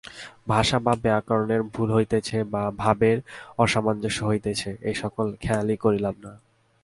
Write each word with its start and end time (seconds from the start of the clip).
ভাষা 0.47 0.77
বা 0.79 0.93
ব্যাকরণের 1.01 1.61
ভুল 1.63 1.89
হইতেছে 1.91 2.37
বা 2.43 2.63
ভাবের 2.77 3.17
অসামঞ্জস্য 3.57 4.19
হইতেছে, 4.25 4.69
এ-সকল 4.81 5.27
খেয়ালই 5.35 5.77
করিলাম 5.77 6.15
না। 6.23 6.33